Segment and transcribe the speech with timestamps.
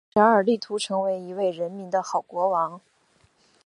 [0.03, 2.81] 路易十二力图成为一位人民的好国王。